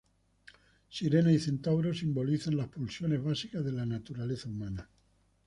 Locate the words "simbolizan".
1.99-2.57